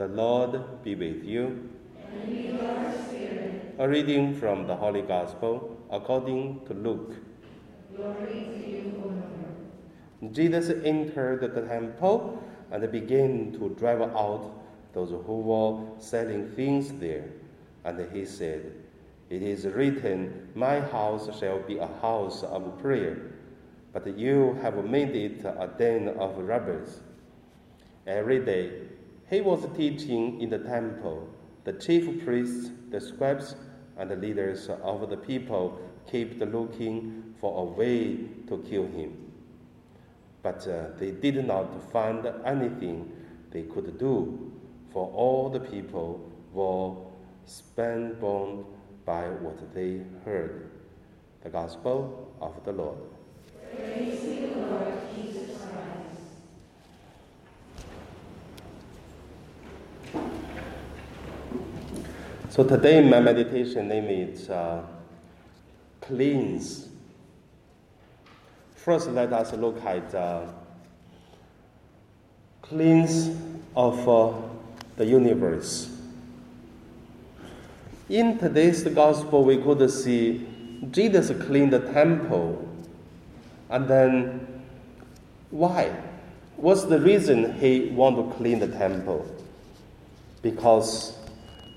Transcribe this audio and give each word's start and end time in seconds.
The 0.00 0.08
Lord 0.08 0.82
be 0.82 0.94
with 0.94 1.24
you. 1.24 1.68
A 3.78 3.86
reading 3.86 4.34
from 4.34 4.66
the 4.66 4.74
Holy 4.74 5.02
Gospel 5.02 5.76
according 5.90 6.64
to 6.64 6.72
Luke. 6.72 7.16
Jesus 10.32 10.70
entered 10.86 11.42
the 11.54 11.60
temple 11.60 12.42
and 12.70 12.90
began 12.90 13.52
to 13.52 13.76
drive 13.78 14.00
out 14.00 14.50
those 14.94 15.10
who 15.10 15.40
were 15.40 16.00
selling 16.00 16.48
things 16.48 16.92
there. 16.92 17.28
And 17.84 18.00
he 18.10 18.24
said, 18.24 18.72
It 19.28 19.42
is 19.42 19.66
written, 19.66 20.48
My 20.54 20.80
house 20.80 21.28
shall 21.38 21.58
be 21.58 21.76
a 21.76 21.90
house 22.00 22.42
of 22.42 22.78
prayer, 22.78 23.18
but 23.92 24.16
you 24.16 24.58
have 24.62 24.82
made 24.82 25.14
it 25.14 25.44
a 25.44 25.68
den 25.76 26.08
of 26.18 26.38
robbers. 26.38 27.00
Every 28.06 28.42
day 28.42 28.88
he 29.30 29.40
was 29.40 29.64
teaching 29.76 30.40
in 30.40 30.50
the 30.50 30.58
temple. 30.58 31.28
The 31.64 31.74
chief 31.74 32.24
priests, 32.24 32.70
the 32.90 33.00
scribes, 33.00 33.54
and 33.96 34.10
the 34.10 34.16
leaders 34.16 34.68
of 34.68 35.08
the 35.08 35.16
people 35.16 35.80
kept 36.10 36.40
looking 36.40 37.34
for 37.40 37.62
a 37.62 37.64
way 37.64 38.16
to 38.48 38.58
kill 38.68 38.86
him. 38.88 39.30
But 40.42 40.66
uh, 40.66 40.98
they 40.98 41.12
did 41.12 41.46
not 41.46 41.92
find 41.92 42.26
anything 42.44 43.12
they 43.50 43.62
could 43.62 43.98
do, 43.98 44.52
for 44.92 45.10
all 45.14 45.48
the 45.48 45.60
people 45.60 46.28
were 46.52 46.94
spellbound 47.46 48.64
by 49.04 49.28
what 49.28 49.74
they 49.74 50.00
heard. 50.24 50.70
The 51.42 51.50
Gospel 51.50 52.34
of 52.40 52.64
the 52.64 52.72
Lord. 52.72 52.98
Praise 53.76 54.20
the 54.20 54.60
Lord 54.60 54.94
Jesus 55.14 55.58
Christ. 55.58 56.20
So 62.50 62.64
today 62.64 63.00
my 63.00 63.20
meditation 63.20 63.86
name 63.86 64.06
is 64.06 64.50
uh, 64.50 64.82
cleanse. 66.00 66.88
First, 68.74 69.08
let 69.10 69.32
us 69.32 69.52
look 69.52 69.80
at 69.84 70.12
uh, 70.12 70.46
cleanse 72.60 73.36
of 73.76 74.08
uh, 74.08 74.32
the 74.96 75.06
universe. 75.06 75.96
In 78.08 78.36
today's 78.36 78.82
gospel, 78.82 79.44
we 79.44 79.58
could 79.58 79.88
see 79.88 80.44
Jesus 80.90 81.30
cleaned 81.46 81.72
the 81.72 81.92
temple, 81.92 82.68
and 83.68 83.86
then 83.86 84.62
why? 85.50 85.94
What's 86.56 86.82
the 86.82 86.98
reason 86.98 87.56
he 87.60 87.90
want 87.90 88.16
to 88.16 88.36
clean 88.36 88.58
the 88.58 88.66
temple? 88.66 89.24
Because 90.42 91.16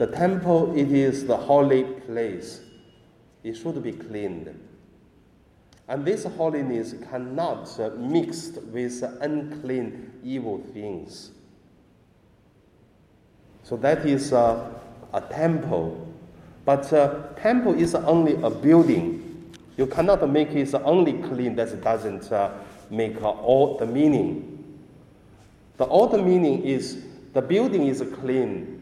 the 0.00 0.06
temple, 0.06 0.72
it 0.74 0.90
is 0.92 1.26
the 1.26 1.36
holy 1.36 1.84
place. 1.84 2.62
It 3.44 3.54
should 3.54 3.82
be 3.82 3.92
cleaned. 3.92 4.48
And 5.88 6.06
this 6.06 6.24
holiness 6.24 6.94
cannot 7.10 7.78
uh, 7.78 7.90
mix 7.98 8.52
with 8.72 9.02
unclean, 9.20 10.10
evil 10.24 10.64
things. 10.72 11.32
So 13.62 13.76
that 13.76 14.06
is 14.06 14.32
uh, 14.32 14.72
a 15.12 15.20
temple. 15.20 16.10
But 16.64 16.90
uh, 16.94 17.34
temple 17.36 17.74
is 17.74 17.94
only 17.94 18.42
a 18.42 18.48
building. 18.48 19.52
You 19.76 19.86
cannot 19.86 20.26
make 20.30 20.52
it 20.52 20.72
only 20.76 21.12
clean. 21.28 21.56
That 21.56 21.78
doesn't 21.84 22.32
uh, 22.32 22.54
make 22.88 23.22
all 23.22 23.76
the 23.76 23.84
meaning. 23.84 24.78
The 25.76 25.84
all 25.84 26.06
the 26.06 26.22
meaning 26.22 26.62
is 26.62 27.04
the 27.34 27.42
building 27.42 27.86
is 27.86 28.02
clean, 28.18 28.79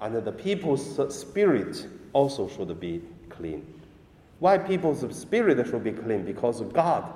and 0.00 0.14
the 0.24 0.32
people's 0.32 1.14
spirit 1.14 1.86
also 2.12 2.48
should 2.48 2.78
be 2.80 3.02
clean. 3.28 3.66
Why 4.38 4.58
people's 4.58 5.04
spirit 5.16 5.66
should 5.66 5.84
be 5.84 5.92
clean? 5.92 6.24
Because 6.24 6.62
God 6.62 7.12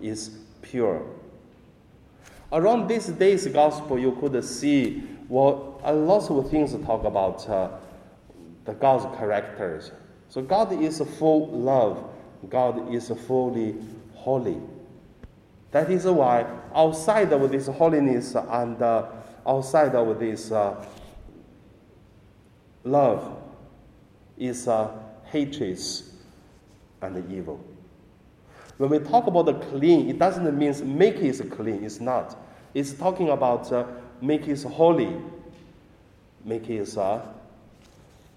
is 0.00 0.38
pure. 0.62 1.04
Around 2.52 2.88
this 2.88 3.06
day's 3.06 3.46
gospel, 3.48 3.98
you 3.98 4.12
could 4.12 4.42
see 4.44 5.02
well, 5.28 5.78
a 5.84 5.92
lot 5.92 6.30
of 6.30 6.50
things 6.50 6.72
talk 6.86 7.04
about 7.04 7.46
uh, 7.48 7.68
the 8.64 8.72
God's 8.72 9.04
characters. 9.18 9.92
So 10.30 10.40
God 10.40 10.72
is 10.82 11.02
full 11.18 11.48
love. 11.48 12.02
God 12.48 12.94
is 12.94 13.08
fully 13.26 13.76
holy. 14.14 14.58
That 15.70 15.90
is 15.90 16.06
why 16.06 16.46
outside 16.74 17.32
of 17.32 17.50
this 17.50 17.66
holiness 17.66 18.34
and 18.34 18.80
uh, 18.80 19.06
outside 19.46 19.94
of 19.94 20.18
this 20.18 20.50
uh, 20.50 20.82
love 22.90 23.36
is 24.36 24.68
uh, 24.68 24.90
hatred 25.24 25.78
and 27.02 27.32
evil. 27.32 27.60
When 28.78 28.90
we 28.90 28.98
talk 29.00 29.26
about 29.26 29.46
the 29.46 29.54
clean, 29.54 30.08
it 30.08 30.18
doesn't 30.18 30.56
mean 30.56 30.98
make 30.98 31.16
it 31.16 31.50
clean. 31.50 31.84
It's 31.84 32.00
not. 32.00 32.36
It's 32.74 32.92
talking 32.92 33.30
about 33.30 33.72
uh, 33.72 33.86
make 34.20 34.46
it 34.46 34.62
holy, 34.62 35.16
make 36.44 36.70
it 36.70 36.96
uh, 36.96 37.20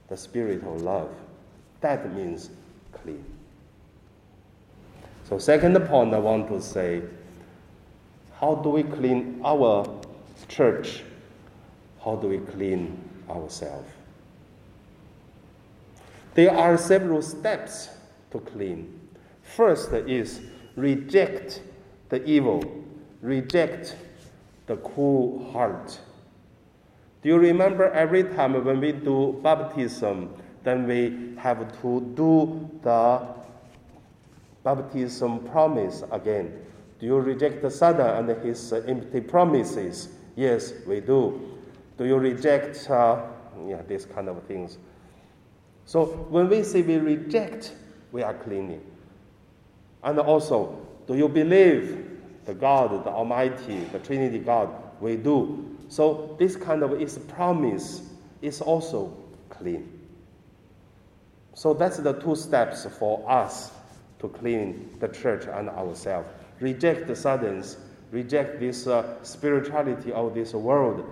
the 0.08 0.18
spirit 0.18 0.64
of 0.64 0.82
love. 0.82 1.10
That 1.82 2.14
means 2.16 2.50
clean. 2.92 3.24
So, 5.30 5.38
second 5.38 5.80
point 5.88 6.14
I 6.14 6.20
want 6.20 6.50
to 6.50 6.62
say 6.62 7.02
how 8.40 8.56
do 8.56 8.70
we 8.70 8.82
clean 8.82 9.40
our 9.46 9.88
church? 10.48 11.04
How 12.04 12.16
do 12.16 12.28
we 12.28 12.40
clean 12.40 12.98
ourselves? 13.30 13.88
There 16.34 16.56
are 16.56 16.78
several 16.78 17.22
steps 17.22 17.90
to 18.32 18.40
clean. 18.40 19.10
First 19.42 19.92
is 19.92 20.42
reject 20.76 21.62
the 22.10 22.24
evil, 22.24 22.64
reject 23.22 23.98
the 24.68 24.78
cool 24.78 25.52
heart. 25.52 26.00
Do 27.22 27.30
you 27.30 27.38
remember 27.38 27.92
every 27.92 28.24
time 28.24 28.54
when 28.64 28.80
we 28.80 28.94
do 28.94 29.40
baptism, 29.44 30.34
then 30.64 30.88
we 30.88 31.36
have 31.38 31.60
to 31.82 32.02
do 32.16 32.70
the 32.82 33.28
baptism 34.64 35.40
promise 35.50 36.04
again? 36.12 36.66
Do 37.00 37.06
you 37.06 37.20
reject 37.20 37.62
the 37.62 37.70
Satan 37.70 38.30
and 38.30 38.30
his 38.44 38.72
empty 38.72 39.22
promises? 39.22 40.10
Yes, 40.36 40.74
we 40.88 41.02
do. 41.02 41.60
Do 41.98 42.06
you 42.06 42.18
reject 42.18 42.90
uh, 42.90 43.22
yeah, 43.68 43.82
these 43.88 44.06
kind 44.06 44.30
of 44.30 44.42
things? 44.44 44.78
So 45.92 46.06
when 46.06 46.48
we 46.48 46.64
say 46.64 46.82
we 46.84 46.96
reject, 46.96 47.74
we 48.14 48.24
are 48.24 48.34
cleaning. 48.34 48.82
And 50.02 50.20
also, 50.20 50.88
do 51.06 51.18
you 51.18 51.28
believe 51.28 52.18
the 52.46 52.54
God, 52.54 53.04
the 53.04 53.10
Almighty, 53.10 53.80
the 53.92 54.00
Trinity 54.00 54.40
God? 54.40 54.70
We 55.02 55.18
do. 55.18 55.78
So 55.90 56.38
this 56.40 56.56
kind 56.56 56.84
of 56.84 57.02
is 57.02 57.18
promise 57.18 58.10
is 58.42 58.62
also 58.62 59.14
clean. 59.50 60.00
So 61.56 61.74
that's 61.74 61.98
the 61.98 62.14
two 62.14 62.38
steps 62.38 62.86
for 62.98 63.30
us 63.30 63.74
to 64.20 64.30
clean 64.30 64.96
the 65.02 65.10
church 65.10 65.44
and 65.46 65.68
ourselves. 65.68 66.30
Reject 66.62 67.06
the 67.06 67.18
Satans, 67.18 67.76
reject 68.12 68.62
this 68.62 68.88
uh, 68.88 69.22
spirituality 69.24 70.14
of 70.14 70.36
this 70.36 70.54
world. 70.54 71.06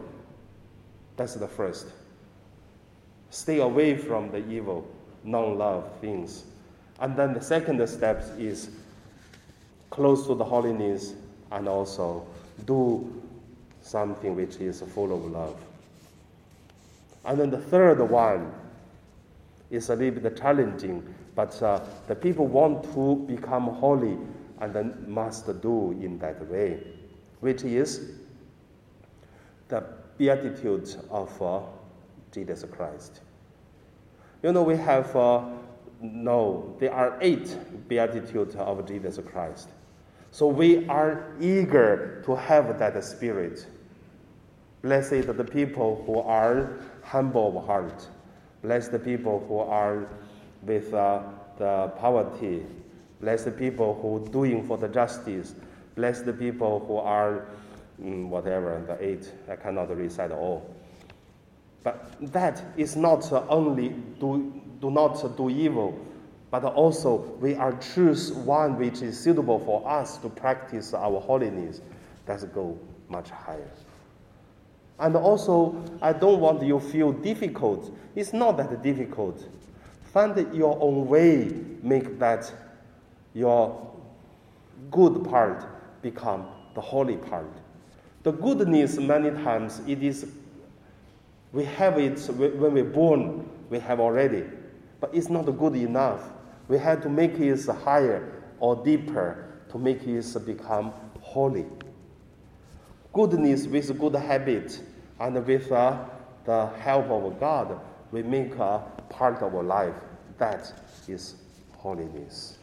That's 1.17 1.33
the 1.33 1.49
first. 1.49 1.87
Stay 3.29 3.59
away 3.59 3.95
from 3.95 4.31
the 4.31 4.45
evil, 4.49 4.87
non-love 5.23 5.89
things. 6.01 6.45
And 6.99 7.15
then 7.15 7.33
the 7.33 7.41
second 7.41 7.85
step 7.87 8.23
is 8.37 8.69
close 9.89 10.27
to 10.27 10.35
the 10.35 10.43
holiness 10.43 11.13
and 11.51 11.67
also 11.67 12.25
do 12.65 13.21
something 13.81 14.35
which 14.35 14.57
is 14.57 14.81
full 14.81 15.13
of 15.13 15.31
love. 15.31 15.57
And 17.25 17.39
then 17.39 17.49
the 17.49 17.59
third 17.59 18.01
one 18.01 18.51
is 19.69 19.89
a 19.89 19.95
little 19.95 20.19
bit 20.19 20.37
challenging, 20.37 21.03
but 21.35 21.61
uh, 21.61 21.79
the 22.07 22.15
people 22.15 22.47
want 22.47 22.83
to 22.93 23.25
become 23.27 23.67
holy 23.67 24.17
and 24.59 24.73
then 24.73 25.05
must 25.07 25.45
do 25.61 25.91
in 25.91 26.19
that 26.19 26.45
way, 26.47 26.79
which 27.39 27.63
is 27.63 28.11
the 29.67 29.83
beatitude 30.17 30.95
of 31.09 31.41
uh, 31.41 31.61
Jesus 32.31 32.65
Christ. 32.71 33.21
You 34.43 34.53
know, 34.53 34.63
we 34.63 34.77
have, 34.77 35.15
uh, 35.15 35.43
no, 36.01 36.75
there 36.79 36.93
are 36.93 37.17
eight 37.21 37.57
beatitudes 37.87 38.55
of 38.55 38.87
Jesus 38.87 39.19
Christ. 39.25 39.69
So 40.31 40.47
we 40.47 40.87
are 40.87 41.33
eager 41.41 42.21
to 42.25 42.35
have 42.35 42.79
that 42.79 43.03
spirit. 43.03 43.67
Blessed 44.81 45.35
the 45.35 45.43
people 45.43 46.03
who 46.05 46.19
are 46.19 46.79
humble 47.03 47.57
of 47.57 47.65
heart. 47.65 48.07
Bless 48.61 48.87
the 48.87 48.99
people 48.99 49.43
who 49.47 49.57
are 49.59 50.07
with 50.61 50.93
uh, 50.93 51.21
the 51.57 51.91
poverty. 51.97 52.65
Bless 53.19 53.43
the 53.43 53.51
people 53.51 53.99
who 54.01 54.17
are 54.17 54.29
doing 54.31 54.65
for 54.65 54.77
the 54.77 54.87
justice. 54.87 55.55
Bless 55.95 56.21
the 56.21 56.31
people 56.31 56.79
who 56.87 56.97
are 56.97 57.47
mm, 58.01 58.29
whatever 58.29 58.81
the 58.87 59.03
eight. 59.03 59.31
I 59.49 59.55
cannot 59.55 59.95
recite 59.95 60.31
all. 60.31 60.73
But 61.83 62.15
that 62.33 62.63
is 62.77 62.95
not 62.95 63.31
only 63.49 63.89
do, 64.19 64.61
do 64.81 64.91
not 64.91 65.37
do 65.37 65.49
evil, 65.49 65.97
but 66.51 66.63
also 66.63 67.17
we 67.39 67.55
are 67.55 67.73
choose 67.77 68.31
one 68.31 68.77
which 68.77 69.01
is 69.01 69.19
suitable 69.19 69.59
for 69.59 69.87
us 69.89 70.17
to 70.17 70.29
practice 70.29 70.93
our 70.93 71.19
holiness. 71.19 71.81
Let's 72.27 72.43
go 72.45 72.77
much 73.07 73.29
higher. 73.29 73.69
And 74.99 75.15
also, 75.15 75.81
I 76.01 76.11
don't 76.11 76.41
want 76.41 76.61
you 76.61 76.79
feel 76.79 77.13
difficult. 77.13 77.95
It's 78.15 78.33
not 78.33 78.57
that 78.57 78.83
difficult. 78.83 79.47
Find 80.13 80.35
your 80.53 80.77
own 80.81 81.07
way, 81.07 81.51
make 81.81 82.19
that 82.19 82.51
your 83.33 83.89
good 84.91 85.23
part 85.23 85.65
become 86.01 86.47
the 86.75 86.81
holy 86.81 87.15
part. 87.15 87.49
The 88.23 88.31
goodness, 88.31 88.97
many 88.97 89.31
times, 89.43 89.81
it 89.87 90.03
is, 90.03 90.27
we 91.51 91.63
have 91.65 91.97
it 91.97 92.19
when 92.29 92.73
we're 92.73 92.83
born, 92.83 93.49
we 93.69 93.79
have 93.79 93.99
already, 93.99 94.45
but 94.99 95.13
it's 95.13 95.29
not 95.29 95.45
good 95.45 95.75
enough. 95.75 96.21
We 96.67 96.77
have 96.77 97.01
to 97.03 97.09
make 97.09 97.39
it 97.39 97.65
higher 97.65 98.43
or 98.59 98.75
deeper 98.83 99.45
to 99.71 99.77
make 99.77 100.03
it 100.03 100.45
become 100.45 100.93
holy. 101.21 101.65
Goodness 103.13 103.65
with 103.65 103.99
good 103.99 104.15
habit 104.15 104.79
and 105.19 105.45
with 105.45 105.71
uh, 105.71 106.05
the 106.45 106.67
help 106.79 107.09
of 107.09 107.39
God, 107.39 107.79
we 108.11 108.21
make 108.23 108.55
a 108.55 108.83
part 109.09 109.41
of 109.41 109.55
our 109.55 109.63
life. 109.63 109.95
That 110.37 110.71
is 111.07 111.35
holiness. 111.77 112.57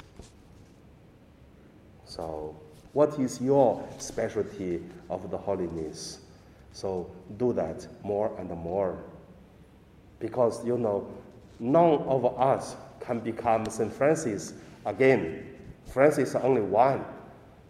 So, 2.04 2.56
what 2.92 3.18
is 3.18 3.40
your 3.40 3.86
specialty 3.98 4.82
of 5.10 5.30
the 5.30 5.36
holiness? 5.36 6.20
So, 6.76 7.10
do 7.38 7.54
that 7.54 7.88
more 8.04 8.36
and 8.38 8.50
more. 8.50 9.02
Because, 10.18 10.62
you 10.62 10.76
know, 10.76 11.08
none 11.58 12.02
of 12.02 12.38
us 12.38 12.76
can 13.00 13.20
become 13.20 13.64
St. 13.64 13.90
Francis 13.90 14.52
again. 14.84 15.56
Francis 15.86 16.28
is 16.28 16.34
only 16.34 16.60
one. 16.60 17.02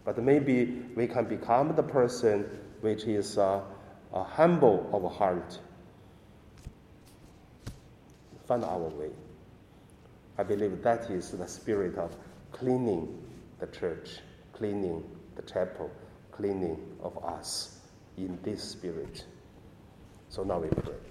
But 0.03 0.21
maybe 0.21 0.83
we 0.93 1.07
can 1.07 1.23
become 1.23 1.73
the 1.73 1.83
person 1.83 2.49
which 2.81 3.05
is 3.05 3.37
uh, 3.37 3.61
a 4.11 4.23
humble 4.25 4.89
of 4.91 5.09
heart. 5.15 5.57
Find 8.45 8.65
our 8.65 8.89
way. 8.89 9.11
I 10.37 10.43
believe 10.43 10.83
that 10.83 11.09
is 11.09 11.31
the 11.31 11.47
spirit 11.47 11.97
of 11.97 12.13
cleaning 12.51 13.17
the 13.61 13.67
church, 13.67 14.19
cleaning 14.51 15.01
the 15.37 15.43
chapel, 15.43 15.89
cleaning 16.33 16.77
of 17.01 17.23
us 17.23 17.76
in 18.17 18.39
this 18.43 18.63
spirit. 18.63 19.25
So 20.29 20.43
now 20.43 20.59
we 20.59 20.69
pray. 20.69 21.06